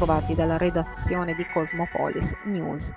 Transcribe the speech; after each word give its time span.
trovati 0.00 0.34
dalla 0.34 0.56
redazione 0.56 1.34
di 1.34 1.44
Cosmopolis 1.52 2.34
News. 2.44 2.90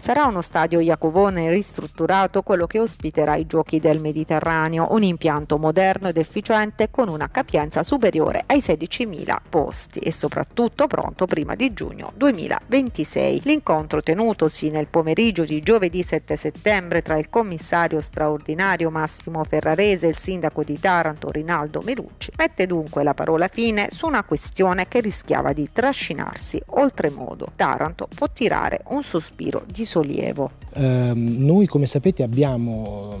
Sarà 0.00 0.24
uno 0.24 0.40
stadio 0.40 0.80
Iacovone 0.80 1.50
ristrutturato 1.50 2.40
quello 2.40 2.66
che 2.66 2.80
ospiterà 2.80 3.36
i 3.36 3.46
giochi 3.46 3.78
del 3.78 4.00
Mediterraneo, 4.00 4.86
un 4.92 5.02
impianto 5.02 5.58
moderno 5.58 6.08
ed 6.08 6.16
efficiente 6.16 6.90
con 6.90 7.08
una 7.08 7.28
capienza 7.28 7.82
superiore 7.82 8.42
ai 8.46 8.60
16.000 8.60 9.36
posti 9.50 9.98
e 9.98 10.10
soprattutto 10.10 10.86
pronto 10.86 11.26
prima 11.26 11.54
di 11.54 11.74
giugno 11.74 12.12
2026. 12.16 13.42
L'incontro 13.44 14.02
tenutosi 14.02 14.70
nel 14.70 14.86
pomeriggio 14.86 15.44
di 15.44 15.60
giovedì 15.60 16.02
7 16.02 16.34
settembre 16.34 17.02
tra 17.02 17.18
il 17.18 17.28
commissario 17.28 18.00
straordinario 18.00 18.88
Massimo 18.88 19.44
Ferrarese 19.44 20.06
e 20.06 20.10
il 20.10 20.18
sindaco 20.18 20.64
di 20.64 20.80
Taranto 20.80 21.30
Rinaldo 21.30 21.82
Melucci 21.84 22.32
mette 22.38 22.66
dunque 22.66 23.02
la 23.02 23.12
parola 23.12 23.48
fine 23.48 23.88
su 23.90 24.06
una 24.06 24.24
questione 24.24 24.88
che 24.88 25.00
rischiava 25.00 25.52
di 25.52 25.68
trascinarsi 25.70 26.58
oltremodo. 26.68 27.52
Taranto 27.54 28.08
può 28.14 28.30
tirare 28.32 28.80
un 28.86 29.02
sospiro 29.02 29.62
di 29.66 29.88
sollievo. 29.90 30.50
Eh, 30.74 31.12
noi 31.14 31.66
come 31.66 31.86
sapete 31.86 32.22
abbiamo 32.22 33.18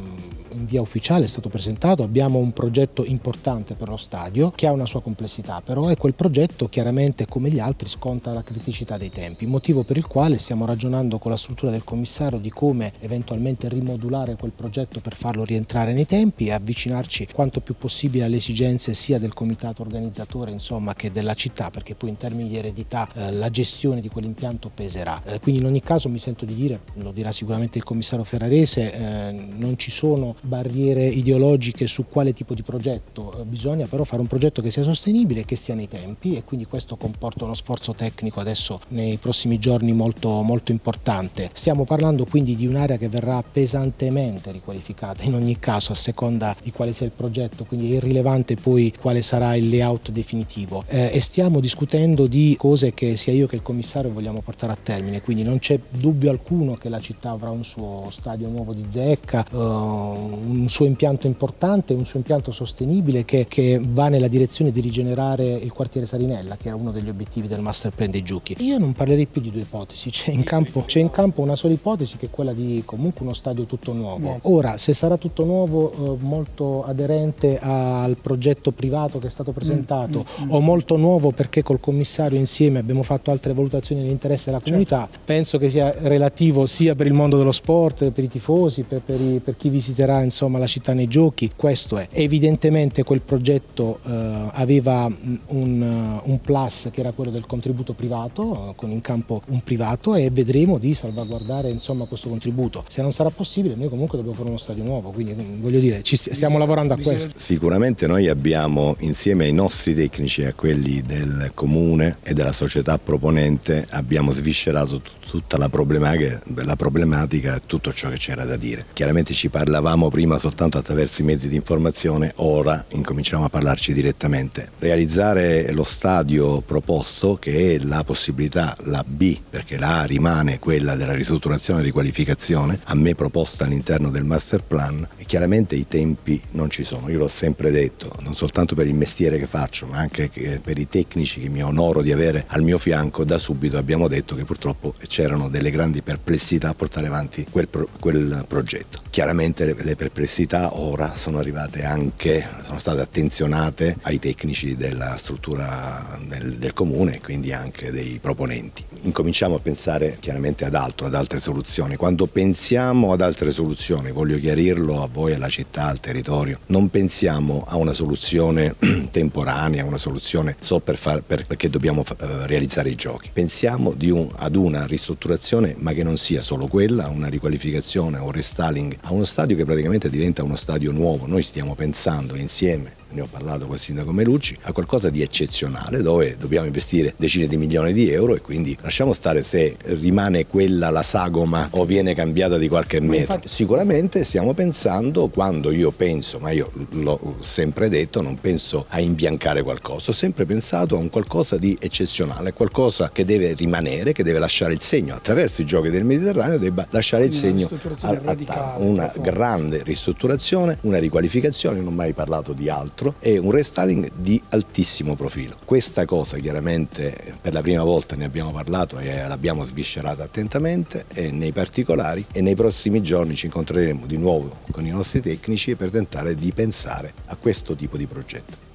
in 0.52 0.66
via 0.66 0.80
ufficiale 0.80 1.24
è 1.24 1.28
stato 1.28 1.48
presentato, 1.48 2.02
abbiamo 2.02 2.38
un 2.38 2.52
progetto 2.52 3.04
importante 3.04 3.74
per 3.74 3.88
lo 3.88 3.96
stadio 3.96 4.50
che 4.50 4.66
ha 4.66 4.72
una 4.72 4.86
sua 4.86 5.02
complessità, 5.02 5.60
però 5.62 5.88
è 5.88 5.96
quel 5.96 6.14
progetto 6.14 6.68
chiaramente 6.68 7.26
come 7.26 7.50
gli 7.50 7.58
altri 7.58 7.88
sconta 7.88 8.32
la 8.32 8.42
criticità 8.42 8.96
dei 8.96 9.10
tempi, 9.10 9.46
motivo 9.46 9.84
per 9.84 9.96
il 9.96 10.06
quale 10.06 10.38
stiamo 10.38 10.66
ragionando 10.66 11.18
con 11.18 11.30
la 11.30 11.36
struttura 11.36 11.70
del 11.70 11.84
commissario 11.84 12.38
di 12.38 12.50
come 12.50 12.92
eventualmente 13.00 13.68
rimodulare 13.68 14.36
quel 14.36 14.52
progetto 14.52 15.00
per 15.00 15.14
farlo 15.14 15.44
rientrare 15.44 15.92
nei 15.92 16.06
tempi 16.06 16.46
e 16.46 16.52
avvicinarci 16.52 17.28
quanto 17.32 17.60
più 17.60 17.74
possibile 17.76 18.24
alle 18.24 18.36
esigenze 18.36 18.94
sia 18.94 19.18
del 19.18 19.34
comitato 19.34 19.82
organizzatore 19.82 20.50
insomma, 20.50 20.94
che 20.94 21.10
della 21.10 21.34
città, 21.34 21.70
perché 21.70 21.94
poi 21.94 22.10
in 22.10 22.16
termini 22.16 22.48
di 22.48 22.56
eredità 22.56 23.08
eh, 23.14 23.32
la 23.32 23.50
gestione 23.50 24.00
di 24.00 24.08
quell'impianto 24.08 24.70
peserà. 24.72 25.20
Eh, 25.24 25.40
quindi 25.40 25.60
in 25.60 25.66
ogni 25.66 25.82
caso 25.82 26.08
mi 26.08 26.18
sento 26.18 26.44
di 26.44 26.54
dire, 26.60 26.80
lo 26.94 27.12
dirà 27.12 27.32
sicuramente 27.32 27.78
il 27.78 27.84
commissario 27.84 28.24
Ferrarese, 28.24 28.92
eh, 28.92 29.32
non 29.56 29.78
ci 29.78 29.90
sono 29.90 30.34
barriere 30.42 31.06
ideologiche 31.06 31.86
su 31.86 32.06
quale 32.06 32.32
tipo 32.32 32.54
di 32.54 32.62
progetto, 32.62 33.40
eh, 33.40 33.44
bisogna 33.44 33.86
però 33.86 34.04
fare 34.04 34.20
un 34.20 34.26
progetto 34.26 34.60
che 34.60 34.70
sia 34.70 34.82
sostenibile, 34.82 35.44
che 35.44 35.56
stia 35.56 35.74
nei 35.74 35.88
tempi 35.88 36.36
e 36.36 36.44
quindi 36.44 36.66
questo 36.66 36.96
comporta 36.96 37.44
uno 37.44 37.54
sforzo 37.54 37.94
tecnico 37.94 38.40
adesso 38.40 38.80
nei 38.88 39.16
prossimi 39.16 39.58
giorni 39.58 39.92
molto, 39.92 40.42
molto 40.42 40.70
importante. 40.72 41.48
Stiamo 41.52 41.84
parlando 41.84 42.26
quindi 42.26 42.54
di 42.56 42.66
un'area 42.66 42.98
che 42.98 43.08
verrà 43.08 43.42
pesantemente 43.42 44.52
riqualificata 44.52 45.22
in 45.22 45.34
ogni 45.34 45.58
caso 45.58 45.92
a 45.92 45.94
seconda 45.94 46.54
di 46.62 46.72
quale 46.72 46.92
sia 46.92 47.06
il 47.06 47.12
progetto, 47.12 47.64
quindi 47.64 47.92
è 47.92 47.96
irrilevante 47.96 48.56
poi 48.56 48.92
quale 48.98 49.22
sarà 49.22 49.54
il 49.54 49.68
layout 49.68 50.10
definitivo 50.10 50.84
eh, 50.88 51.10
e 51.12 51.20
stiamo 51.20 51.60
discutendo 51.60 52.26
di 52.26 52.54
cose 52.58 52.92
che 52.92 53.16
sia 53.16 53.32
io 53.32 53.46
che 53.46 53.56
il 53.56 53.62
commissario 53.62 54.12
vogliamo 54.12 54.40
portare 54.40 54.72
a 54.72 54.78
termine, 54.80 55.22
quindi 55.22 55.42
non 55.42 55.58
c'è 55.58 55.78
dubbio 55.88 56.30
alcuno 56.30 56.39
che 56.78 56.88
la 56.88 57.00
città 57.00 57.30
avrà 57.30 57.50
un 57.50 57.64
suo 57.64 58.08
stadio 58.10 58.48
nuovo 58.48 58.72
di 58.72 58.84
zecca, 58.88 59.44
uh, 59.50 59.56
un 59.56 60.66
suo 60.68 60.86
impianto 60.86 61.26
importante, 61.26 61.94
un 61.94 62.04
suo 62.04 62.18
impianto 62.18 62.50
sostenibile 62.50 63.24
che, 63.24 63.46
che, 63.48 63.80
va 63.80 64.08
nella 64.08 64.28
direzione 64.28 64.70
di 64.70 64.80
rigenerare 64.80 65.44
il 65.44 65.72
quartiere 65.72 66.06
Sarinella, 66.06 66.56
che 66.56 66.68
era 66.68 66.76
uno 66.76 66.90
degli 66.90 67.08
obiettivi 67.08 67.46
del 67.46 67.60
master 67.60 67.92
plan 67.92 68.10
dei 68.10 68.22
giochi. 68.22 68.56
Io 68.58 68.78
non 68.78 68.92
parlerei 68.92 69.26
più 69.26 69.40
di 69.40 69.50
due 69.50 69.60
ipotesi, 69.60 70.10
c'è 70.10 70.32
in 70.32 70.42
campo, 70.42 70.82
c'è 70.84 70.98
in 70.98 71.10
campo 71.10 71.42
una 71.42 71.54
sola 71.54 71.74
ipotesi 71.74 72.16
che 72.16 72.26
è 72.26 72.30
quella 72.30 72.52
di 72.52 72.82
comunque 72.84 73.22
uno 73.22 73.34
stadio 73.34 73.64
tutto 73.64 73.92
nuovo. 73.92 74.38
Ora, 74.42 74.78
se 74.78 74.92
sarà 74.94 75.16
tutto 75.16 75.44
nuovo, 75.44 75.92
eh, 75.92 76.16
molto 76.20 76.84
aderente 76.84 77.58
al 77.60 78.16
progetto 78.16 78.72
privato 78.72 79.18
che 79.18 79.28
è 79.28 79.30
stato 79.30 79.52
presentato 79.52 80.18
mm, 80.18 80.44
mm, 80.44 80.46
mm. 80.46 80.52
o 80.52 80.60
molto 80.60 80.96
nuovo 80.96 81.30
perché 81.30 81.62
col 81.62 81.80
commissario 81.80 82.38
insieme 82.38 82.78
abbiamo 82.78 83.02
fatto 83.02 83.30
altre 83.30 83.52
valutazioni 83.52 84.02
nell'interesse 84.02 84.46
della 84.46 84.58
certo. 84.58 84.70
comunità, 84.70 85.08
certo. 85.10 85.18
penso 85.24 85.58
che 85.58 85.70
sia 85.70 85.94
relativo 85.98 86.29
sia 86.66 86.94
per 86.94 87.06
il 87.06 87.12
mondo 87.12 87.36
dello 87.36 87.52
sport, 87.52 88.10
per 88.10 88.24
i 88.24 88.28
tifosi, 88.28 88.82
per, 88.82 89.00
per, 89.04 89.20
i, 89.20 89.40
per 89.42 89.56
chi 89.56 89.68
visiterà 89.68 90.22
insomma, 90.22 90.58
la 90.58 90.66
città 90.66 90.92
nei 90.92 91.08
giochi, 91.08 91.50
questo 91.54 91.98
è. 91.98 92.08
Evidentemente 92.10 93.02
quel 93.02 93.20
progetto 93.20 94.00
eh, 94.06 94.48
aveva 94.52 95.08
mm, 95.08 95.36
un, 95.48 96.20
uh, 96.24 96.30
un, 96.30 96.40
plus 96.40 96.88
che 96.90 97.00
era 97.00 97.12
quello 97.12 97.30
del 97.30 97.46
contributo 97.46 97.92
privato, 97.92 98.70
eh, 98.70 98.72
con 98.74 98.90
in 98.90 99.00
campo 99.00 99.42
un 99.48 99.60
privato 99.62 100.14
e 100.14 100.30
vedremo 100.30 100.78
di 100.78 100.94
salvaguardare 100.94 101.68
insomma, 101.68 102.06
questo 102.06 102.28
contributo. 102.28 102.84
Se 102.88 103.02
non 103.02 103.12
sarà 103.12 103.30
possibile 103.30 103.74
noi 103.74 103.88
comunque 103.88 104.16
dobbiamo 104.16 104.36
fare 104.36 104.48
uno 104.48 104.58
stadio 104.58 104.84
nuovo, 104.84 105.10
quindi 105.10 105.34
mm, 105.34 105.60
voglio 105.60 105.80
dire 105.80 106.02
ci 106.02 106.16
stiamo 106.16 106.58
lavorando 106.58 106.94
a 106.94 106.98
questo. 106.98 107.32
Sicuramente 107.36 108.06
noi 108.06 108.28
abbiamo 108.28 108.94
insieme 109.00 109.44
ai 109.44 109.52
nostri 109.52 109.94
tecnici 109.94 110.42
e 110.42 110.46
a 110.46 110.52
quelli 110.54 111.02
del 111.02 111.52
comune 111.54 112.18
e 112.22 112.34
della 112.34 112.52
società 112.52 112.98
proponente 112.98 113.86
abbiamo 113.90 114.30
sviscerato 114.30 115.00
tutta 115.30 115.56
la 115.56 115.68
problematica, 115.68 116.19
la 116.54 116.76
problematica 116.76 117.56
e 117.56 117.62
tutto 117.66 117.92
ciò 117.92 118.08
che 118.08 118.16
c'era 118.16 118.44
da 118.44 118.56
dire. 118.56 118.86
Chiaramente 118.92 119.32
ci 119.32 119.48
parlavamo 119.48 120.08
prima 120.08 120.38
soltanto 120.38 120.78
attraverso 120.78 121.22
i 121.22 121.24
mezzi 121.24 121.48
di 121.48 121.56
informazione, 121.56 122.32
ora 122.36 122.84
incominciamo 122.88 123.44
a 123.44 123.48
parlarci 123.48 123.92
direttamente. 123.92 124.70
Realizzare 124.78 125.72
lo 125.72 125.84
stadio 125.84 126.60
proposto, 126.60 127.36
che 127.36 127.74
è 127.74 127.78
la 127.78 128.04
possibilità, 128.04 128.76
la 128.84 129.04
B, 129.06 129.38
perché 129.48 129.78
la 129.78 130.00
A 130.00 130.04
rimane 130.04 130.58
quella 130.58 130.96
della 130.96 131.12
ristrutturazione 131.12 131.80
e 131.80 131.84
riqualificazione, 131.84 132.78
a 132.84 132.94
me 132.94 133.14
proposta 133.14 133.64
all'interno 133.64 134.10
del 134.10 134.24
master 134.24 134.62
plan, 134.62 135.06
e 135.16 135.24
chiaramente 135.24 135.74
i 135.74 135.86
tempi 135.86 136.40
non 136.52 136.70
ci 136.70 136.82
sono. 136.82 137.08
Io 137.10 137.18
l'ho 137.18 137.28
sempre 137.28 137.70
detto, 137.70 138.16
non 138.20 138.34
soltanto 138.34 138.74
per 138.74 138.86
il 138.86 138.94
mestiere 138.94 139.38
che 139.38 139.46
faccio, 139.46 139.86
ma 139.86 139.98
anche 139.98 140.30
per 140.62 140.78
i 140.78 140.88
tecnici 140.88 141.40
che 141.40 141.48
mi 141.48 141.62
onoro 141.62 142.02
di 142.02 142.12
avere 142.12 142.44
al 142.48 142.62
mio 142.62 142.78
fianco, 142.78 143.24
da 143.24 143.38
subito 143.38 143.78
abbiamo 143.78 144.08
detto 144.08 144.34
che 144.34 144.44
purtroppo 144.44 144.94
c'erano 145.06 145.48
delle 145.48 145.70
grandi 145.70 146.02
perplessità 146.10 146.70
a 146.70 146.74
portare 146.74 147.06
avanti 147.06 147.46
quel, 147.48 147.68
pro, 147.68 147.88
quel 148.00 148.44
progetto. 148.48 149.00
Chiaramente 149.10 149.64
le, 149.64 149.76
le 149.78 149.96
perplessità 149.96 150.76
ora 150.76 151.14
sono 151.16 151.38
arrivate 151.38 151.84
anche, 151.84 152.46
sono 152.62 152.78
state 152.78 153.00
attenzionate 153.00 153.96
ai 154.02 154.18
tecnici 154.18 154.76
della 154.76 155.16
struttura 155.16 156.18
del, 156.26 156.56
del 156.56 156.72
comune 156.72 157.16
e 157.16 157.20
quindi 157.20 157.52
anche 157.52 157.92
dei 157.92 158.18
proponenti. 158.20 158.84
Incominciamo 159.02 159.56
a 159.56 159.58
pensare 159.60 160.16
chiaramente 160.20 160.64
ad 160.64 160.74
altro, 160.74 161.06
ad 161.06 161.14
altre 161.14 161.38
soluzioni. 161.38 161.96
Quando 161.96 162.26
pensiamo 162.26 163.12
ad 163.12 163.20
altre 163.20 163.52
soluzioni, 163.52 164.10
voglio 164.10 164.38
chiarirlo 164.38 165.02
a 165.02 165.08
voi, 165.10 165.34
alla 165.34 165.48
città, 165.48 165.84
al 165.84 166.00
territorio, 166.00 166.58
non 166.66 166.90
pensiamo 166.90 167.64
a 167.68 167.76
una 167.76 167.92
soluzione 167.92 168.74
temporanea, 169.10 169.84
una 169.84 169.98
soluzione 169.98 170.56
solo 170.60 170.80
per 170.80 170.96
far, 170.96 171.22
per, 171.22 171.46
perché 171.46 171.70
dobbiamo 171.70 172.00
uh, 172.00 172.14
realizzare 172.44 172.90
i 172.90 172.96
giochi. 172.96 173.30
Pensiamo 173.32 173.94
un, 174.00 174.28
ad 174.36 174.56
una 174.56 174.86
ristrutturazione 174.86 175.74
ma 175.78 175.92
che 176.00 176.06
non 176.06 176.16
sia 176.16 176.40
solo 176.40 176.66
quella, 176.66 177.08
una 177.08 177.28
riqualificazione 177.28 178.16
o 178.16 178.24
un 178.24 178.32
restyling 178.32 178.96
a 179.02 179.12
uno 179.12 179.24
stadio 179.24 179.54
che 179.54 179.66
praticamente 179.66 180.08
diventa 180.08 180.42
uno 180.42 180.56
stadio 180.56 180.92
nuovo. 180.92 181.26
Noi 181.26 181.42
stiamo 181.42 181.74
pensando 181.74 182.36
insieme 182.36 182.99
ne 183.12 183.22
ho 183.22 183.28
parlato 183.30 183.66
con 183.66 183.74
il 183.74 183.80
sindaco 183.80 184.12
Melucci, 184.12 184.56
a 184.62 184.72
qualcosa 184.72 185.10
di 185.10 185.22
eccezionale 185.22 186.02
dove 186.02 186.36
dobbiamo 186.38 186.66
investire 186.66 187.14
decine 187.16 187.46
di 187.46 187.56
milioni 187.56 187.92
di 187.92 188.10
euro 188.10 188.34
e 188.34 188.40
quindi 188.40 188.76
lasciamo 188.80 189.12
stare 189.12 189.42
se 189.42 189.76
rimane 189.84 190.46
quella 190.46 190.90
la 190.90 191.02
sagoma 191.02 191.68
o 191.72 191.84
viene 191.84 192.14
cambiata 192.14 192.58
di 192.58 192.68
qualche 192.68 193.00
metro. 193.00 193.40
Sicuramente 193.44 194.24
stiamo 194.24 194.54
pensando, 194.54 195.28
quando 195.28 195.70
io 195.70 195.90
penso, 195.90 196.38
ma 196.38 196.50
io 196.50 196.70
l'ho 196.90 197.36
sempre 197.40 197.88
detto, 197.88 198.20
non 198.20 198.38
penso 198.40 198.86
a 198.88 199.00
imbiancare 199.00 199.62
qualcosa, 199.62 200.10
ho 200.10 200.14
sempre 200.14 200.44
pensato 200.44 200.96
a 200.96 200.98
un 200.98 201.10
qualcosa 201.10 201.56
di 201.56 201.76
eccezionale, 201.80 202.52
qualcosa 202.52 203.10
che 203.12 203.24
deve 203.24 203.54
rimanere, 203.54 204.12
che 204.12 204.22
deve 204.22 204.38
lasciare 204.38 204.72
il 204.72 204.80
segno, 204.80 205.14
attraverso 205.14 205.62
i 205.62 205.66
giochi 205.66 205.90
del 205.90 206.04
Mediterraneo 206.04 206.58
debba 206.58 206.86
lasciare 206.90 207.24
il 207.24 207.32
segno 207.32 207.68
a, 208.00 208.20
a, 208.46 208.74
una 208.78 209.12
grande 209.20 209.82
ristrutturazione, 209.82 210.78
una 210.82 210.98
riqualificazione, 210.98 211.78
non 211.78 211.88
ho 211.88 211.90
mai 211.90 212.12
parlato 212.12 212.52
di 212.52 212.68
altro 212.68 212.99
altro 213.00 213.14
è 213.18 213.38
un 213.38 213.50
restyling 213.50 214.10
di 214.14 214.40
altissimo 214.50 215.14
profilo. 215.14 215.56
Questa 215.64 216.04
cosa 216.04 216.36
chiaramente 216.36 217.34
per 217.40 217.52
la 217.52 217.62
prima 217.62 217.82
volta 217.82 218.14
ne 218.14 218.24
abbiamo 218.24 218.52
parlato 218.52 218.98
e 218.98 219.26
l'abbiamo 219.26 219.64
sviscerata 219.64 220.22
attentamente 220.22 221.06
e 221.12 221.30
nei 221.30 221.52
particolari 221.52 222.24
e 222.32 222.42
nei 222.42 222.54
prossimi 222.54 223.02
giorni 223.02 223.34
ci 223.34 223.46
incontreremo 223.46 224.06
di 224.06 224.18
nuovo 224.18 224.58
con 224.70 224.86
i 224.86 224.90
nostri 224.90 225.20
tecnici 225.20 225.74
per 225.74 225.90
tentare 225.90 226.34
di 226.34 226.52
pensare 226.52 227.14
a 227.26 227.36
questo 227.36 227.74
tipo 227.74 227.96
di 227.96 228.06
progetto. 228.06 228.69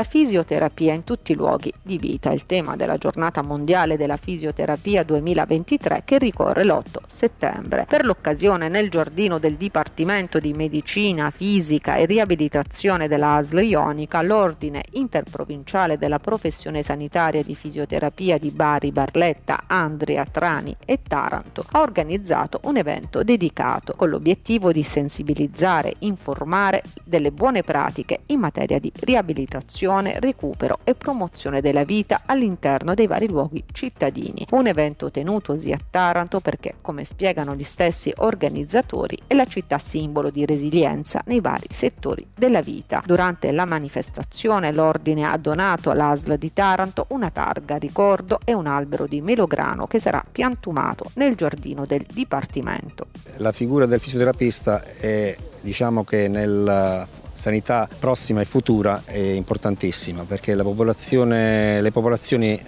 La 0.00 0.06
fisioterapia 0.06 0.94
in 0.94 1.04
tutti 1.04 1.32
i 1.32 1.34
luoghi 1.34 1.70
di 1.82 1.98
vita, 1.98 2.32
il 2.32 2.46
tema 2.46 2.74
della 2.74 2.96
giornata 2.96 3.42
mondiale 3.42 3.98
della 3.98 4.16
fisioterapia 4.16 5.02
2023 5.02 6.04
che 6.06 6.16
ricorre 6.16 6.64
l'8 6.64 7.02
settembre. 7.06 7.84
Per 7.86 8.06
l'occasione 8.06 8.70
nel 8.70 8.88
giardino 8.88 9.38
del 9.38 9.56
Dipartimento 9.56 10.38
di 10.38 10.54
Medicina, 10.54 11.28
Fisica 11.28 11.96
e 11.96 12.06
Riabilitazione 12.06 13.08
della 13.08 13.34
ASL 13.34 13.62
Ionica, 13.62 14.22
l'Ordine 14.22 14.84
Interprovinciale 14.92 15.98
della 15.98 16.18
Professione 16.18 16.82
Sanitaria 16.82 17.42
di 17.42 17.54
Fisioterapia 17.54 18.38
di 18.38 18.52
Bari, 18.52 18.92
Barletta, 18.92 19.64
Andria, 19.66 20.24
Trani 20.24 20.74
e 20.86 21.00
Taranto 21.06 21.62
ha 21.72 21.80
organizzato 21.82 22.60
un 22.62 22.78
evento 22.78 23.22
dedicato 23.22 23.92
con 23.94 24.08
l'obiettivo 24.08 24.72
di 24.72 24.82
sensibilizzare, 24.82 25.96
informare 25.98 26.84
delle 27.04 27.32
buone 27.32 27.62
pratiche 27.62 28.20
in 28.28 28.40
materia 28.40 28.78
di 28.78 28.90
riabilitazione 28.94 29.88
prevenzione, 29.90 30.20
recupero 30.20 30.78
e 30.84 30.94
promozione 30.94 31.60
della 31.60 31.84
vita 31.84 32.22
all'interno 32.26 32.94
dei 32.94 33.06
vari 33.06 33.28
luoghi 33.28 33.64
cittadini. 33.72 34.46
Un 34.50 34.66
evento 34.66 35.10
tenutosi 35.10 35.72
a 35.72 35.78
Taranto 35.90 36.40
perché, 36.40 36.76
come 36.80 37.04
spiegano 37.04 37.54
gli 37.54 37.64
stessi 37.64 38.12
organizzatori, 38.18 39.18
è 39.26 39.34
la 39.34 39.44
città 39.44 39.78
simbolo 39.78 40.30
di 40.30 40.46
resilienza 40.46 41.22
nei 41.26 41.40
vari 41.40 41.66
settori 41.68 42.26
della 42.34 42.62
vita. 42.62 43.02
Durante 43.04 43.50
la 43.50 43.64
manifestazione 43.64 44.72
l'ordine 44.72 45.24
ha 45.24 45.36
donato 45.36 45.90
all'ASL 45.90 46.36
di 46.36 46.52
Taranto 46.52 47.06
una 47.08 47.30
targa 47.30 47.76
ricordo 47.76 48.38
e 48.44 48.52
un 48.54 48.66
albero 48.66 49.06
di 49.06 49.20
melograno 49.20 49.86
che 49.86 49.98
sarà 49.98 50.24
piantumato 50.30 51.10
nel 51.14 51.34
giardino 51.34 51.84
del 51.84 52.06
Dipartimento. 52.10 53.06
La 53.38 53.52
figura 53.52 53.86
del 53.86 54.00
fisioterapista 54.00 54.82
è 54.98 55.36
diciamo 55.60 56.04
che 56.04 56.28
nella 56.28 57.06
sanità 57.40 57.88
prossima 57.98 58.42
e 58.42 58.44
futura 58.44 59.02
è 59.06 59.16
importantissima 59.16 60.24
perché 60.24 60.54
la 60.54 60.62
popolazione, 60.62 61.80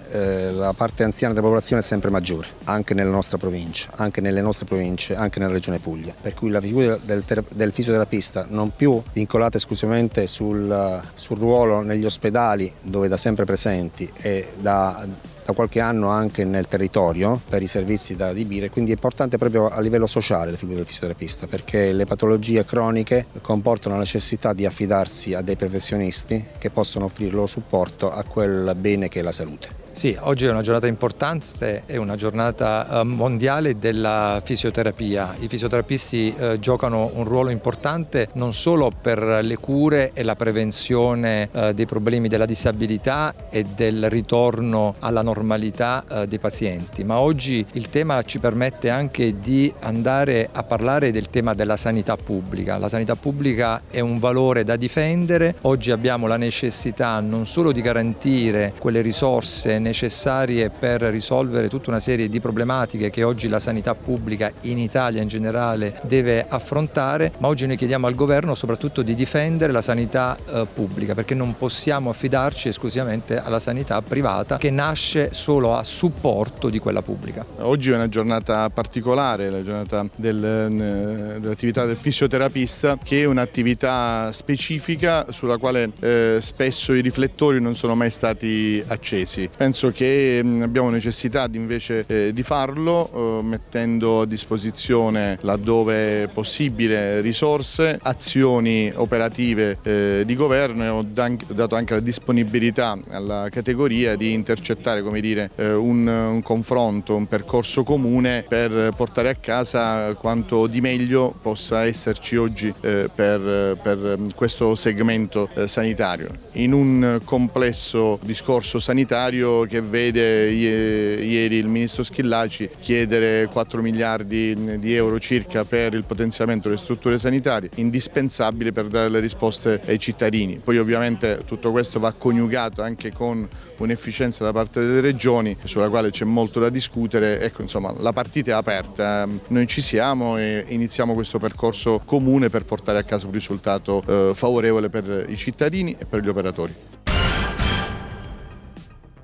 eh, 0.09 0.51
la 0.51 0.73
parte 0.73 1.03
anziana 1.03 1.31
della 1.33 1.45
popolazione 1.45 1.83
è 1.83 1.85
sempre 1.85 2.09
maggiore, 2.09 2.47
anche 2.63 2.95
nella 2.95 3.11
nostra 3.11 3.37
provincia, 3.37 3.91
anche 3.95 4.19
nelle 4.19 4.41
nostre 4.41 4.65
province, 4.65 5.15
anche 5.15 5.37
nella 5.37 5.51
regione 5.51 5.77
Puglia. 5.77 6.15
Per 6.19 6.33
cui 6.33 6.49
la 6.49 6.59
figura 6.59 6.97
del, 6.97 7.23
del 7.53 7.71
fisioterapista 7.71 8.47
non 8.49 8.71
più 8.75 8.99
vincolata 9.13 9.57
esclusivamente 9.57 10.25
sul, 10.25 11.01
sul 11.13 11.37
ruolo 11.37 11.81
negli 11.81 12.05
ospedali 12.05 12.71
dove 12.81 13.07
da 13.07 13.17
sempre 13.17 13.45
presenti 13.45 14.09
e 14.21 14.53
da 14.59 15.05
da 15.45 15.53
qualche 15.53 15.79
anno 15.79 16.09
anche 16.09 16.45
nel 16.45 16.67
territorio 16.67 17.39
per 17.49 17.61
i 17.61 17.67
servizi 17.67 18.15
da 18.15 18.29
adibire, 18.29 18.69
quindi 18.69 18.91
è 18.91 18.93
importante 18.95 19.37
proprio 19.37 19.69
a 19.69 19.79
livello 19.79 20.07
sociale 20.07 20.51
la 20.51 20.57
figura 20.57 20.77
del 20.77 20.85
fisioterapista 20.85 21.47
perché 21.47 21.91
le 21.91 22.05
patologie 22.05 22.65
croniche 22.65 23.27
comportano 23.41 23.95
la 23.95 24.01
necessità 24.01 24.53
di 24.53 24.65
affidarsi 24.65 25.33
a 25.33 25.41
dei 25.41 25.55
professionisti 25.55 26.43
che 26.57 26.69
possono 26.69 27.05
offrire 27.05 27.31
loro 27.31 27.47
supporto 27.47 28.11
a 28.11 28.23
quel 28.23 28.73
bene 28.75 29.09
che 29.09 29.19
è 29.19 29.23
la 29.23 29.31
salute. 29.31 29.82
Sì, 29.93 30.17
oggi 30.21 30.45
è 30.45 30.49
una 30.49 30.63
giornata 30.63 30.87
importante, 30.87 31.83
è 31.85 31.97
una 31.97 32.15
giornata 32.15 33.01
eh, 33.01 33.03
mondiale 33.03 33.77
della 33.77 34.41
fisioterapia. 34.43 35.35
I 35.37 35.47
fisioterapisti 35.47 36.33
eh, 36.35 36.59
giocano 36.59 37.11
un 37.13 37.23
ruolo 37.25 37.51
importante 37.51 38.27
non 38.33 38.53
solo 38.53 38.89
per 38.89 39.21
le 39.43 39.57
cure 39.57 40.09
e 40.13 40.23
la 40.23 40.35
prevenzione 40.35 41.47
eh, 41.51 41.75
dei 41.75 41.85
problemi 41.85 42.27
della 42.27 42.47
disabilità 42.47 43.35
e 43.51 43.65
del 43.75 44.09
ritorno 44.09 44.95
alla 44.97 45.21
normalità 45.21 46.03
eh, 46.09 46.27
dei 46.27 46.39
pazienti, 46.39 47.03
ma 47.03 47.19
oggi 47.19 47.63
il 47.73 47.87
tema 47.89 48.23
ci 48.23 48.39
permette 48.39 48.89
anche 48.89 49.39
di 49.39 49.71
andare 49.81 50.49
a 50.51 50.63
parlare 50.63 51.11
del 51.11 51.29
tema 51.29 51.53
della 51.53 51.77
sanità 51.77 52.17
pubblica. 52.17 52.79
La 52.79 52.89
sanità 52.89 53.15
pubblica 53.15 53.83
è 53.91 53.99
un 53.99 54.17
valore 54.17 54.63
da 54.63 54.75
difendere, 54.75 55.53
oggi 55.61 55.91
abbiamo 55.91 56.25
la 56.25 56.37
necessità 56.37 57.19
non 57.19 57.45
solo 57.45 57.71
di 57.71 57.81
garantire 57.81 58.73
quelle 58.79 59.01
risorse 59.01 59.81
necessarie 59.83 60.71
per 60.71 61.01
risolvere 61.01 61.69
tutta 61.69 61.91
una 61.91 61.99
serie 61.99 62.29
di 62.29 62.39
problematiche 62.39 63.11
che 63.11 63.23
oggi 63.23 63.47
la 63.47 63.59
sanità 63.59 63.93
pubblica 63.93 64.51
in 64.61 64.79
Italia 64.79 65.21
in 65.21 65.27
generale 65.27 65.99
deve 66.03 66.45
affrontare, 66.47 67.31
ma 67.37 67.47
oggi 67.49 67.67
noi 67.67 67.77
chiediamo 67.77 68.07
al 68.07 68.15
governo 68.15 68.55
soprattutto 68.55 69.03
di 69.03 69.13
difendere 69.13 69.71
la 69.71 69.81
sanità 69.81 70.35
eh, 70.35 70.65
pubblica 70.73 71.13
perché 71.13 71.35
non 71.35 71.55
possiamo 71.57 72.09
affidarci 72.09 72.69
esclusivamente 72.69 73.37
alla 73.37 73.59
sanità 73.59 74.01
privata 74.01 74.57
che 74.57 74.71
nasce 74.71 75.33
solo 75.33 75.75
a 75.75 75.83
supporto 75.83 76.69
di 76.69 76.79
quella 76.79 77.01
pubblica. 77.01 77.45
Oggi 77.59 77.91
è 77.91 77.95
una 77.95 78.09
giornata 78.09 78.69
particolare, 78.69 79.49
la 79.49 79.63
giornata 79.63 80.07
del, 80.15 80.43
eh, 80.43 81.39
dell'attività 81.39 81.85
del 81.85 81.97
fisioterapista 81.97 82.97
che 83.03 83.21
è 83.21 83.25
un'attività 83.25 84.31
specifica 84.31 85.31
sulla 85.31 85.57
quale 85.57 85.91
eh, 85.99 86.37
spesso 86.39 86.93
i 86.93 87.01
riflettori 87.01 87.59
non 87.59 87.75
sono 87.75 87.95
mai 87.95 88.09
stati 88.09 88.83
accesi. 88.87 89.49
Penso 89.55 89.72
penso 89.73 89.89
che 89.89 90.39
mm, 90.43 90.61
abbiamo 90.61 90.91
necessità 90.91 91.47
di 91.47 91.57
invece 91.57 92.03
eh, 92.05 92.31
di 92.31 92.43
farlo 92.43 93.39
eh, 93.39 93.43
mettendo 93.43 94.21
a 94.21 94.25
disposizione 94.27 95.39
laddove 95.41 96.27
possibile 96.27 97.21
risorse, 97.21 97.97
azioni 97.99 98.91
operative 98.93 99.79
eh, 99.81 100.23
di 100.27 100.35
governo 100.35 100.83
e 100.83 100.89
ho 100.89 101.03
dato 101.03 101.75
anche 101.75 101.95
la 101.95 102.01
disponibilità 102.01 102.95
alla 103.09 103.47
categoria 103.49 104.15
di 104.15 104.33
intercettare 104.33 105.01
dire, 105.19 105.49
eh, 105.55 105.73
un, 105.73 106.05
un, 106.05 106.41
confronto, 106.43 107.15
un 107.15 107.25
percorso 107.25 107.83
comune 107.83 108.45
per 108.47 108.93
portare 108.95 109.29
a 109.29 109.35
casa 109.35 110.13
quanto 110.13 110.67
di 110.67 110.81
meglio 110.81 111.33
possa 111.41 111.85
esserci 111.85 112.35
oggi 112.35 112.71
eh, 112.81 113.09
per, 113.13 113.79
per, 113.81 114.17
mm, 114.19 114.29
questo 114.35 114.75
segmento 114.75 115.49
eh, 115.55 115.67
sanitario. 115.67 116.29
In 116.53 116.73
un 116.73 117.19
complesso 117.23 118.19
discorso 118.21 118.77
sanitario 118.77 119.62
che 119.65 119.81
vede 119.81 120.49
ieri 120.49 121.55
il 121.55 121.67
ministro 121.67 122.03
Schillaci 122.03 122.69
chiedere 122.79 123.47
4 123.51 123.81
miliardi 123.81 124.79
di 124.79 124.93
euro 124.93 125.19
circa 125.19 125.63
per 125.63 125.93
il 125.93 126.03
potenziamento 126.03 126.67
delle 126.67 126.79
strutture 126.79 127.17
sanitarie, 127.17 127.69
indispensabili 127.75 128.71
per 128.71 128.85
dare 128.85 129.09
le 129.09 129.19
risposte 129.19 129.81
ai 129.85 129.99
cittadini. 129.99 130.59
Poi 130.63 130.77
ovviamente 130.77 131.41
tutto 131.45 131.71
questo 131.71 131.99
va 131.99 132.13
coniugato 132.13 132.81
anche 132.81 133.11
con 133.11 133.47
un'efficienza 133.77 134.43
da 134.43 134.51
parte 134.51 134.79
delle 134.79 135.01
regioni 135.01 135.55
sulla 135.63 135.89
quale 135.89 136.09
c'è 136.09 136.25
molto 136.25 136.59
da 136.59 136.69
discutere. 136.69 137.41
Ecco, 137.41 137.61
insomma, 137.61 137.93
la 137.97 138.13
partita 138.13 138.51
è 138.51 138.53
aperta, 138.53 139.27
noi 139.49 139.67
ci 139.67 139.81
siamo 139.81 140.37
e 140.37 140.65
iniziamo 140.67 141.13
questo 141.13 141.39
percorso 141.39 142.01
comune 142.05 142.49
per 142.49 142.65
portare 142.65 142.99
a 142.99 143.03
casa 143.03 143.25
un 143.25 143.33
risultato 143.33 144.03
eh, 144.05 144.31
favorevole 144.33 144.89
per 144.89 145.25
i 145.27 145.37
cittadini 145.37 145.95
e 145.97 146.05
per 146.05 146.21
gli 146.21 146.29
operatori. 146.29 147.02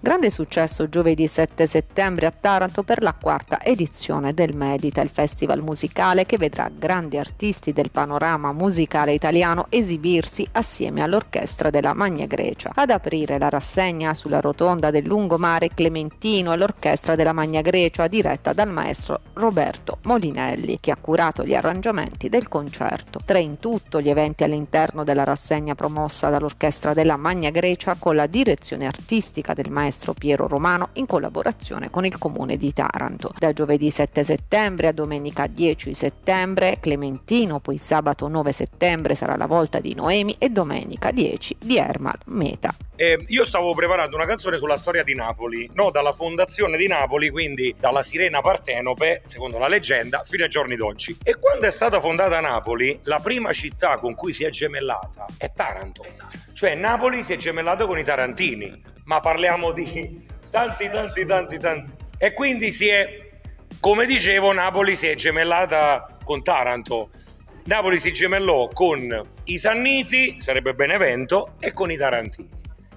Grande 0.01 0.29
successo 0.29 0.87
giovedì 0.87 1.27
7 1.27 1.67
settembre 1.67 2.25
a 2.25 2.31
Taranto 2.31 2.83
per 2.83 3.01
la 3.01 3.13
quarta 3.13 3.61
edizione 3.61 4.33
del 4.33 4.55
Medita, 4.55 5.01
il 5.01 5.09
festival 5.09 5.61
musicale 5.61 6.25
che 6.25 6.37
vedrà 6.37 6.71
grandi 6.73 7.17
artisti 7.17 7.73
del 7.73 7.91
panorama 7.91 8.53
musicale 8.53 9.11
italiano 9.11 9.65
esibirsi 9.67 10.47
assieme 10.53 11.01
all'orchestra 11.01 11.69
della 11.69 11.93
Magna 11.93 12.27
Grecia. 12.27 12.71
Ad 12.75 12.91
aprire 12.91 13.37
la 13.37 13.49
rassegna 13.49 14.13
sulla 14.13 14.39
rotonda 14.39 14.89
del 14.89 15.03
lungomare 15.03 15.67
Clementino 15.75 16.53
e 16.53 16.55
l'orchestra 16.55 17.15
della 17.15 17.33
Magna 17.33 17.59
Grecia 17.59 18.07
diretta 18.07 18.53
dal 18.53 18.69
maestro 18.69 19.19
Roberto 19.33 19.97
Molinelli 20.03 20.77
che 20.79 20.91
ha 20.91 20.97
curato 20.97 21.43
gli 21.43 21.53
arrangiamenti 21.53 22.29
del 22.29 22.47
concerto. 22.47 23.19
Tre 23.25 23.41
in 23.41 23.59
tutto 23.59 23.99
gli 23.99 24.09
eventi 24.09 24.45
all'interno 24.45 25.03
della 25.03 25.25
rassegna 25.25 25.75
promossa 25.75 26.29
dall'orchestra 26.29 26.93
della 26.93 27.17
Magna 27.17 27.49
Grecia 27.49 27.97
con 27.99 28.15
la 28.15 28.27
direzione 28.27 28.85
artistica 28.85 29.53
del 29.53 29.69
maestro 29.69 29.87
maestro 29.89 30.13
Piero 30.13 30.47
Romano 30.47 30.89
in 30.93 31.07
collaborazione 31.07 31.89
con 31.89 32.05
il 32.05 32.17
comune 32.19 32.57
di 32.57 32.71
Taranto. 32.71 33.31
Da 33.37 33.53
giovedì 33.53 33.89
7 33.89 34.23
settembre 34.23 34.87
a 34.87 34.91
domenica 34.91 35.47
10 35.47 35.95
settembre 35.95 36.77
Clementino, 36.79 37.59
poi 37.59 37.77
sabato 37.77 38.27
9 38.27 38.51
settembre 38.51 39.15
sarà 39.15 39.35
la 39.35 39.47
volta 39.47 39.79
di 39.79 39.95
Noemi 39.95 40.35
e 40.37 40.49
domenica 40.49 41.09
10 41.09 41.57
di 41.59 41.77
Ermal 41.77 42.19
Meta. 42.25 42.71
Eh, 42.95 43.23
io 43.29 43.45
stavo 43.45 43.73
preparando 43.73 44.15
una 44.15 44.25
canzone 44.25 44.57
sulla 44.57 44.77
storia 44.77 45.03
di 45.03 45.15
Napoli, 45.15 45.67
no? 45.73 45.89
dalla 45.89 46.11
fondazione 46.11 46.77
di 46.77 46.85
Napoli, 46.85 47.29
quindi 47.29 47.73
dalla 47.79 48.03
sirena 48.03 48.41
Partenope, 48.41 49.23
secondo 49.25 49.57
la 49.57 49.67
leggenda, 49.67 50.21
fino 50.23 50.43
ai 50.43 50.49
giorni 50.49 50.75
d'oggi. 50.75 51.17
E 51.23 51.39
quando 51.39 51.65
è 51.65 51.71
stata 51.71 51.99
fondata 51.99 52.39
Napoli, 52.41 52.99
la 53.03 53.19
prima 53.19 53.53
città 53.53 53.97
con 53.97 54.13
cui 54.13 54.33
si 54.33 54.43
è 54.43 54.49
gemellata 54.49 55.25
è 55.37 55.51
Taranto. 55.51 56.03
Esatto. 56.03 56.37
Cioè 56.53 56.75
Napoli 56.75 57.23
si 57.23 57.33
è 57.33 57.37
gemellata 57.37 57.85
con 57.85 57.97
i 57.97 58.03
tarantini 58.03 58.97
ma 59.09 59.19
parliamo 59.21 59.71
di 59.71 59.78
tanti, 60.49 60.89
tanti, 60.89 61.25
tanti, 61.25 61.57
tanti. 61.57 61.91
E 62.17 62.33
quindi 62.33 62.71
si 62.71 62.87
è, 62.87 63.29
come 63.79 64.05
dicevo, 64.05 64.51
Napoli 64.51 64.95
si 64.95 65.07
è 65.07 65.15
gemellata 65.15 66.17
con 66.23 66.43
Taranto. 66.43 67.09
Napoli 67.65 67.99
si 67.99 68.11
gemellò 68.11 68.67
con 68.69 69.29
i 69.45 69.57
Sanniti, 69.57 70.41
sarebbe 70.41 70.73
Benevento, 70.73 71.55
e 71.59 71.71
con 71.71 71.91
i 71.91 71.97
Tarantini. 71.97 72.49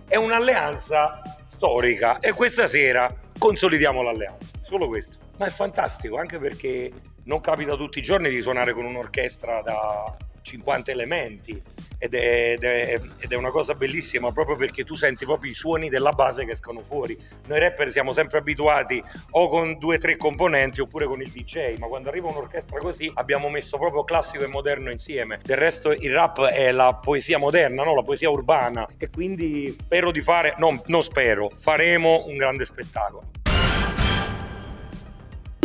È 0.09 0.17
un'alleanza 0.17 1.21
storica 1.49 2.19
e 2.19 2.33
questa 2.33 2.67
sera 2.67 3.09
consolidiamo 3.39 4.03
l'alleanza. 4.03 4.59
Solo 4.63 4.89
questo. 4.89 5.19
Ma 5.39 5.47
è 5.47 5.51
fantastico 5.51 6.17
anche 6.17 6.39
perché 6.39 6.91
non 7.25 7.41
capita 7.41 7.77
tutti 7.77 7.99
i 7.99 8.03
giorni 8.03 8.29
di 8.29 8.41
suonare 8.41 8.73
con 8.73 8.85
un'orchestra 8.85 9.63
da 9.63 10.17
50 10.43 10.91
elementi 10.91 11.61
ed 11.99 12.15
è, 12.15 12.53
ed, 12.53 12.65
è, 12.65 13.01
ed 13.19 13.33
è, 13.33 13.37
una 13.37 13.51
cosa 13.51 13.75
bellissima 13.75 14.33
proprio 14.33 14.57
perché 14.57 14.85
tu 14.85 14.95
senti 14.95 15.25
proprio 15.25 15.51
i 15.51 15.55
suoni 15.55 15.89
della 15.89 16.13
base 16.13 16.45
che 16.45 16.53
escono 16.53 16.83
fuori. 16.83 17.17
Noi 17.47 17.59
rapper 17.59 17.91
siamo 17.91 18.13
sempre 18.13 18.39
abituati 18.39 19.03
o 19.31 19.49
con 19.49 19.79
due 19.79 19.97
o 19.97 19.99
tre 19.99 20.17
componenti 20.17 20.81
oppure 20.81 21.07
con 21.07 21.21
il 21.21 21.31
DJ, 21.31 21.79
ma 21.79 21.87
quando 21.87 22.09
arriva 22.09 22.29
un'orchestra 22.29 22.79
così 22.79 23.11
abbiamo 23.15 23.49
messo 23.49 23.79
proprio 23.79 24.05
classico 24.05 24.45
e 24.45 24.49
moderno 24.49 24.91
insieme. 24.91 25.41
Del 25.43 25.57
resto 25.57 25.93
il 25.93 26.13
rap 26.13 26.45
è 26.47 26.71
la 26.73 26.95
poesia 26.95 27.39
moderna, 27.39 27.85
no? 27.85 27.95
la 27.95 28.03
poesia 28.03 28.31
urbana 28.31 28.87
e 28.99 29.09
quindi 29.11 29.71
spero 29.71 30.11
di 30.11 30.21
fare, 30.21 30.55
no, 30.59 30.83
non 30.87 31.03
spero, 31.03 31.51
faremo 31.57 32.25
un 32.27 32.37
grande 32.37 32.65
spettacolo. 32.65 33.42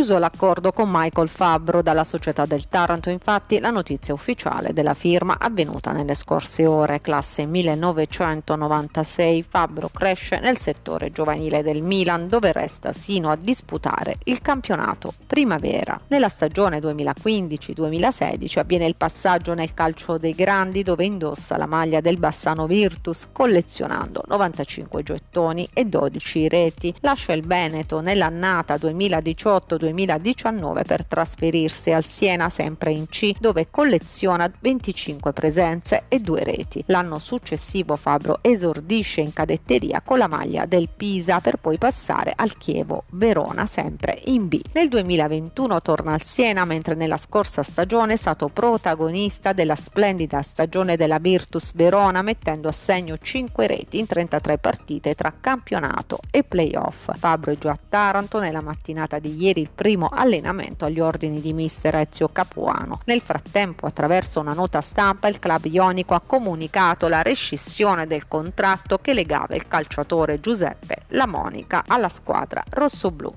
Chiuso 0.00 0.18
l'accordo 0.18 0.70
con 0.70 0.88
Michael 0.92 1.28
Fabbro 1.28 1.82
dalla 1.82 2.04
società 2.04 2.46
del 2.46 2.68
Taranto, 2.68 3.10
infatti, 3.10 3.58
la 3.58 3.70
notizia 3.70 4.14
ufficiale 4.14 4.72
della 4.72 4.94
firma 4.94 5.38
avvenuta 5.40 5.90
nelle 5.90 6.14
scorse 6.14 6.64
ore. 6.66 7.00
Classe 7.00 7.46
1996, 7.46 9.42
Fabbro 9.42 9.90
cresce 9.92 10.38
nel 10.38 10.56
settore 10.56 11.10
giovanile 11.10 11.64
del 11.64 11.82
Milan, 11.82 12.28
dove 12.28 12.52
resta 12.52 12.92
sino 12.92 13.28
a 13.28 13.34
disputare 13.34 14.18
il 14.26 14.40
campionato 14.40 15.12
primavera. 15.26 16.00
Nella 16.06 16.28
stagione 16.28 16.78
2015-2016 16.78 18.60
avviene 18.60 18.86
il 18.86 18.94
passaggio 18.94 19.52
nel 19.52 19.74
calcio 19.74 20.16
dei 20.16 20.32
grandi, 20.32 20.84
dove 20.84 21.06
indossa 21.06 21.56
la 21.56 21.66
maglia 21.66 22.00
del 22.00 22.18
Bassano 22.20 22.68
Virtus, 22.68 23.26
collezionando 23.32 24.22
95 24.28 25.02
gettoni 25.02 25.68
e 25.74 25.86
12 25.86 26.48
reti. 26.48 26.94
Lascia 27.00 27.32
il 27.32 27.44
Veneto 27.44 27.98
nell'annata 27.98 28.76
2018 28.76 29.76
2019 29.88 30.82
per 30.84 31.06
trasferirsi 31.06 31.92
al 31.92 32.04
Siena 32.04 32.48
sempre 32.48 32.92
in 32.92 33.06
C 33.08 33.34
dove 33.38 33.68
colleziona 33.70 34.50
25 34.60 35.32
presenze 35.32 36.04
e 36.08 36.20
due 36.20 36.44
reti. 36.44 36.82
L'anno 36.86 37.18
successivo 37.18 37.96
Fabro 37.96 38.38
esordisce 38.42 39.20
in 39.20 39.32
cadetteria 39.32 40.02
con 40.04 40.18
la 40.18 40.28
maglia 40.28 40.66
del 40.66 40.88
Pisa 40.94 41.40
per 41.40 41.56
poi 41.56 41.78
passare 41.78 42.32
al 42.36 42.56
Chievo 42.56 43.04
Verona 43.10 43.66
sempre 43.66 44.20
in 44.26 44.48
B. 44.48 44.60
Nel 44.72 44.88
2021 44.88 45.80
torna 45.80 46.12
al 46.12 46.22
Siena 46.22 46.64
mentre 46.64 46.94
nella 46.94 47.16
scorsa 47.16 47.62
stagione 47.62 48.14
è 48.14 48.16
stato 48.16 48.48
protagonista 48.48 49.52
della 49.52 49.76
splendida 49.76 50.42
stagione 50.42 50.96
della 50.96 51.18
Virtus 51.18 51.72
Verona 51.74 52.22
mettendo 52.22 52.68
a 52.68 52.72
segno 52.72 53.16
5 53.18 53.66
reti 53.66 53.98
in 53.98 54.06
33 54.06 54.58
partite 54.58 55.14
tra 55.14 55.32
campionato 55.40 56.18
e 56.30 56.44
playoff. 56.44 57.10
Fabro 57.16 57.52
è 57.52 57.56
già 57.56 57.70
a 57.70 57.78
Taranto 57.88 58.40
nella 58.40 58.60
mattinata 58.60 59.18
di 59.18 59.36
ieri 59.42 59.60
il 59.60 59.70
primo 59.78 60.08
allenamento 60.12 60.86
agli 60.86 60.98
ordini 60.98 61.40
di 61.40 61.52
mister 61.52 61.94
Ezio 61.94 62.30
Capuano. 62.30 62.98
Nel 63.04 63.20
frattempo, 63.20 63.86
attraverso 63.86 64.40
una 64.40 64.52
nota 64.52 64.80
stampa, 64.80 65.28
il 65.28 65.38
club 65.38 65.66
ionico 65.66 66.14
ha 66.14 66.20
comunicato 66.20 67.06
la 67.06 67.22
rescissione 67.22 68.08
del 68.08 68.26
contratto 68.26 68.98
che 68.98 69.14
legava 69.14 69.54
il 69.54 69.68
calciatore 69.68 70.40
Giuseppe 70.40 71.04
La 71.10 71.28
Monica 71.28 71.84
alla 71.86 72.08
squadra 72.08 72.60
rossoblù. 72.70 73.32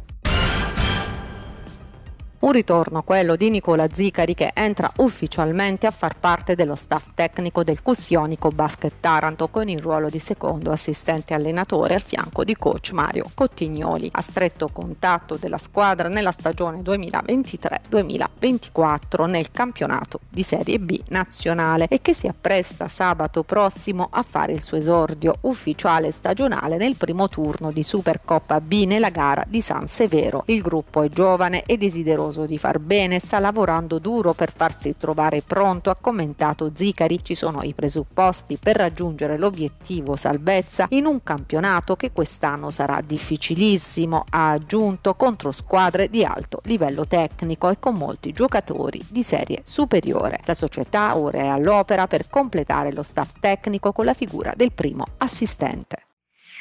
Un 2.42 2.52
ritorno, 2.54 3.04
quello 3.04 3.36
di 3.36 3.52
Nicola 3.52 3.88
Zicari 3.94 4.34
che 4.34 4.50
entra 4.56 4.92
ufficialmente 4.98 5.86
a 5.86 5.92
far 5.92 6.18
parte 6.18 6.56
dello 6.56 6.74
staff 6.74 7.10
tecnico 7.14 7.64
del 7.64 7.84
Cusionico 7.84 8.50
Basket 8.50 8.94
Taranto 9.00 9.48
con 9.50 9.70
il 9.70 9.80
ruolo 9.80 10.10
di 10.10 10.18
secondo 10.18 10.72
assistente 10.72 11.36
allenatore 11.36 11.94
al 11.94 12.02
fianco 12.02 12.44
di 12.44 12.56
coach 12.56 12.94
Mario 12.94 13.30
Cottignoli. 13.36 14.10
A 14.14 14.22
stretto 14.22 14.70
contatto 14.74 15.38
della 15.38 15.60
squadra 15.60 16.08
nella 16.08 16.32
stagione 16.32 16.82
2023-2024 16.82 19.30
nel 19.30 19.52
campionato 19.52 20.22
di 20.28 20.42
Serie 20.42 20.80
B 20.80 21.00
nazionale 21.10 21.86
e 21.90 22.02
che 22.02 22.16
si 22.16 22.26
appresta 22.26 22.88
sabato 22.88 23.44
prossimo 23.44 24.10
a 24.12 24.24
fare 24.24 24.54
il 24.54 24.64
suo 24.64 24.78
esordio 24.78 25.36
ufficiale 25.42 26.10
stagionale 26.10 26.78
nel 26.78 26.96
primo 26.96 27.30
turno 27.30 27.72
di 27.72 27.84
Supercoppa 27.84 28.60
B 28.60 28.86
nella 28.88 29.12
gara 29.12 29.46
di 29.48 29.62
San 29.62 29.86
Severo. 29.86 30.42
Il 30.48 30.64
gruppo 30.64 31.04
è 31.04 31.08
giovane 31.08 31.62
e 31.68 31.78
desideroso 31.78 32.30
desideroso 32.32 32.46
di 32.46 32.58
far 32.58 32.80
bene, 32.80 33.20
sta 33.20 33.40
lavorando 33.40 34.00
duro 34.00 34.34
per 34.34 34.52
farsi 34.56 34.96
trovare 34.98 35.42
pronto, 35.42 35.90
ha 35.90 35.96
commentato 35.96 36.72
Zicari, 36.74 37.24
ci 37.24 37.36
sono 37.36 37.62
i 37.62 37.74
presupposti 37.74 38.58
per 38.58 38.78
raggiungere 38.78 39.38
l'obiettivo 39.38 40.16
salvezza 40.16 40.88
in 40.90 41.06
un 41.06 41.22
campionato 41.22 41.96
che 41.96 42.12
quest'anno 42.12 42.70
sarà 42.72 43.02
difficilissimo, 43.02 44.24
ha 44.30 44.52
aggiunto 44.52 45.14
contro 45.16 45.52
squadre 45.52 46.10
di 46.10 46.24
alto 46.24 46.62
livello 46.64 47.06
tecnico 47.06 47.70
e 47.70 47.78
con 47.80 47.96
molti 47.96 48.32
giocatori 48.32 49.02
di 49.10 49.22
serie 49.22 49.62
superiore. 49.64 50.40
La 50.46 50.54
società 50.54 51.18
ora 51.18 51.40
è 51.40 51.48
all'opera 51.48 52.08
per 52.08 52.30
completare 52.30 52.92
lo 52.92 53.04
staff 53.04 53.34
tecnico 53.40 53.92
con 53.92 54.06
la 54.06 54.14
figura 54.14 54.54
del 54.56 54.72
primo 54.72 55.06
assistente. 55.18 56.06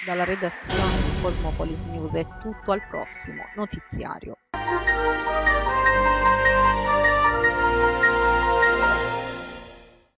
Dalla 0.04 0.24
redazione 0.24 0.96
di 1.02 1.20
Cosmopolis 1.20 1.80
News 1.90 2.14
è 2.14 2.24
tutto 2.40 2.72
al 2.72 2.80
prossimo 2.88 3.42
notiziario. 3.54 4.38